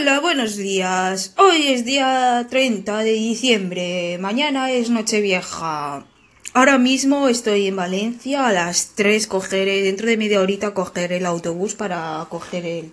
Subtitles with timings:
[0.00, 1.34] Hola, buenos días.
[1.36, 4.16] Hoy es día 30 de diciembre.
[4.18, 6.06] Mañana es Nochevieja.
[6.54, 8.46] Ahora mismo estoy en Valencia.
[8.46, 12.92] A las 3 cogeré, dentro de media horita, coger el autobús para coger el,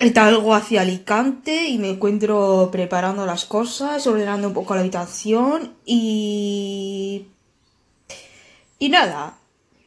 [0.00, 5.76] el talgo hacia Alicante y me encuentro preparando las cosas, ordenando un poco la habitación
[5.86, 7.26] y...
[8.80, 9.38] Y nada,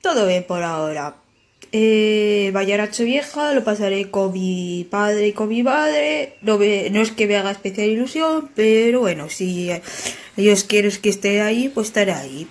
[0.01, 1.17] todo bien por ahora.
[1.73, 6.37] Eh, Vallaracho Vieja lo pasaré con mi padre y con mi madre.
[6.41, 9.69] No, no es que me haga especial ilusión, pero bueno, si
[10.37, 12.47] ellos quieren que esté ahí, pues estaré ahí.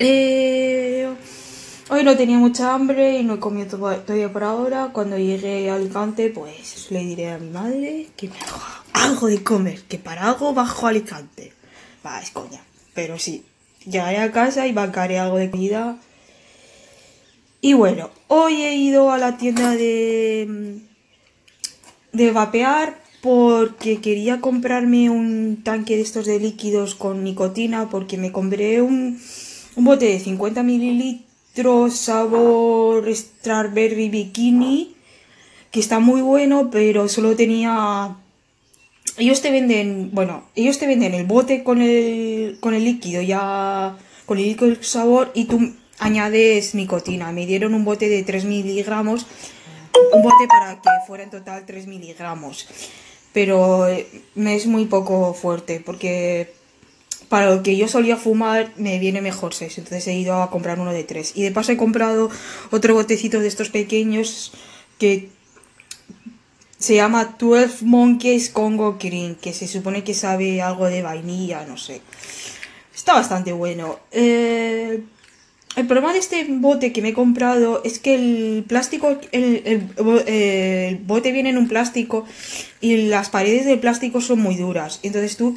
[0.00, 1.08] Eh,
[1.88, 4.90] hoy no tenía mucha hambre y no he comido todavía por ahora.
[4.92, 9.42] Cuando llegue a Alicante, pues le diré a mi madre que me haga algo de
[9.42, 11.52] comer, que para algo bajo Alicante.
[12.04, 12.60] Va, es coña,
[12.94, 13.44] pero sí.
[13.86, 15.96] Llegaré a casa y bancaré algo de comida
[17.60, 20.78] y bueno, hoy he ido a la tienda de,
[22.12, 28.30] de vapear porque quería comprarme un tanque de estos de líquidos con nicotina porque me
[28.30, 29.20] compré un,
[29.74, 34.94] un bote de 50 mililitros sabor Strawberry Bikini
[35.72, 38.16] que está muy bueno pero solo tenía
[39.16, 43.96] ellos te venden bueno ellos te venden el bote con el con el líquido ya
[44.26, 47.32] con el líquido sabor y tú añades nicotina.
[47.32, 49.26] Me dieron un bote de 3 miligramos,
[50.12, 52.68] un bote para que fuera en total 3 miligramos.
[53.32, 56.54] Pero eh, es muy poco fuerte porque
[57.28, 59.78] para lo que yo solía fumar me viene mejor 6.
[59.78, 61.32] Entonces he ido a comprar uno de 3.
[61.36, 62.30] Y de paso he comprado
[62.70, 64.52] otro botecito de estos pequeños
[64.98, 65.30] que
[66.78, 71.76] se llama 12 Monkeys Congo Green, que se supone que sabe algo de vainilla, no
[71.76, 72.00] sé.
[72.94, 73.98] Está bastante bueno.
[74.10, 75.02] Eh,
[75.78, 81.30] el problema de este bote que me he comprado es que el plástico, el, bote
[81.30, 82.24] viene en un plástico
[82.80, 84.98] y las paredes del plástico son muy duras.
[85.04, 85.54] Entonces tú,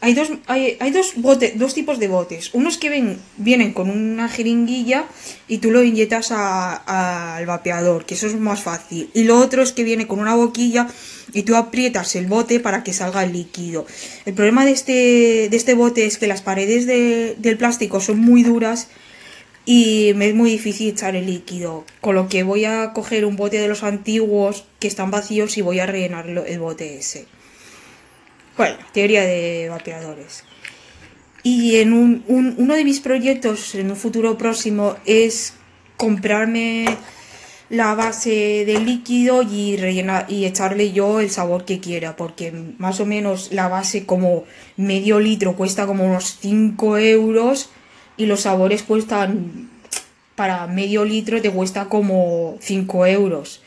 [0.00, 1.14] hay dos, hay, dos,
[1.56, 2.54] dos tipos de botes.
[2.54, 5.06] Unos que ven, vienen con una jeringuilla
[5.48, 9.10] y tú lo inyectas al vapeador, que eso es más fácil.
[9.12, 10.86] Y lo otro es que viene con una boquilla
[11.32, 13.86] y tú aprietas el bote para que salga el líquido.
[14.24, 18.44] El problema de este, de este bote es que las paredes del plástico son muy
[18.44, 18.86] duras
[19.70, 23.36] y me es muy difícil echar el líquido, con lo que voy a coger un
[23.36, 27.26] bote de los antiguos que están vacíos y voy a rellenar el bote ese.
[28.56, 30.44] Bueno, teoría de vapeadores.
[31.42, 35.52] Y en un, uno de mis proyectos en un futuro próximo es
[35.98, 36.86] comprarme
[37.68, 43.00] la base del líquido y rellenar y echarle yo el sabor que quiera, porque más
[43.00, 44.44] o menos la base como
[44.78, 47.68] medio litro cuesta como unos 5 euros
[48.18, 49.70] y los sabores cuestan,
[50.34, 53.62] para medio litro te cuesta como 5 euros.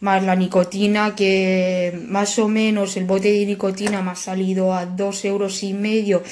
[0.00, 4.84] Más la nicotina, que más o menos el bote de nicotina me ha salido a
[4.84, 6.22] 2 euros y medio.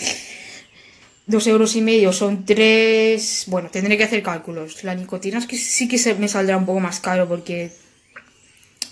[1.26, 3.44] 2 euros y medio son 3.
[3.46, 4.84] Bueno, tendré que hacer cálculos.
[4.84, 7.72] La nicotina es que sí que se me saldrá un poco más caro porque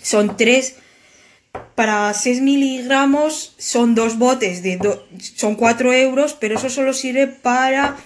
[0.01, 0.75] son 3
[1.75, 4.79] para 6 miligramos son dos botes de
[5.19, 7.97] son 4 euros, pero eso solo sirve para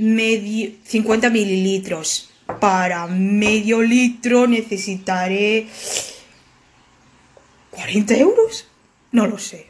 [0.00, 2.30] medio, 50 mililitros.
[2.58, 5.66] Para medio litro necesitaré
[7.70, 8.66] 40 euros.
[9.12, 9.66] No lo sé,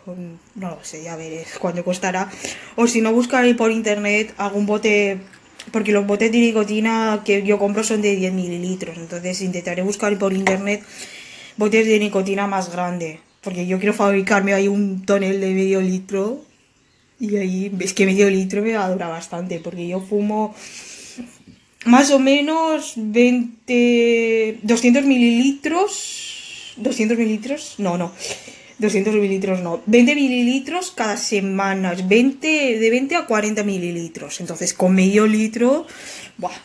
[0.55, 2.31] no lo sé, ya veré cuánto costará.
[2.77, 5.19] O si no, buscaré por internet algún bote,
[5.73, 8.99] porque los botes de nicotina que yo compro son de 10 mililitros.
[8.99, 10.83] Entonces intentaré buscar por internet
[11.57, 13.21] botes de nicotina más grande.
[13.41, 16.45] Porque yo quiero fabricarme ahí un tonel de medio litro
[17.21, 20.55] y ahí es que medio litro me va a durar bastante, porque yo fumo
[21.85, 28.13] más o menos 20, 200 mililitros, 200 mililitros, no, no,
[28.79, 34.95] 200 mililitros no, 20 mililitros cada semana, 20, de 20 a 40 mililitros, entonces con
[34.95, 35.87] medio litro,
[36.39, 36.57] buah,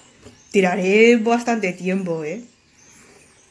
[0.51, 2.41] tiraré bastante tiempo, ¿eh?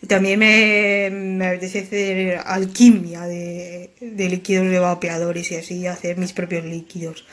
[0.08, 6.32] También me, me apetece hacer alquimia de, de, líquidos de vapeadores y así hacer mis
[6.32, 7.24] propios líquidos.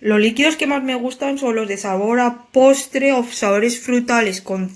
[0.00, 4.40] Los líquidos que más me gustan son los de sabor a postre o sabores frutales
[4.40, 4.70] con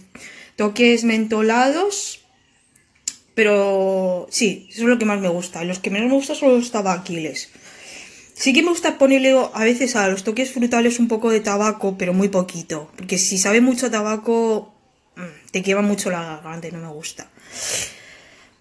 [0.56, 2.20] toques mentolados.
[3.35, 5.64] Pero sí, eso es lo que más me gusta.
[5.64, 7.50] Los que menos me gustan son los tabaquiles.
[8.35, 11.96] Sí que me gusta ponerle a veces a los toques frutales un poco de tabaco,
[11.96, 12.90] pero muy poquito.
[12.96, 14.71] Porque si sabe mucho tabaco,
[15.50, 17.29] te quema mucho la garganta y no me gusta.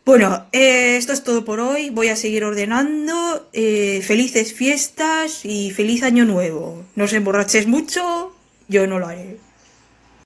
[0.04, 1.90] Bueno, eh, esto es todo por hoy.
[1.90, 3.48] Voy a seguir ordenando.
[3.54, 6.84] Eh, felices fiestas y feliz año nuevo.
[6.96, 8.36] No os emborraches mucho,
[8.68, 9.38] yo no lo haré.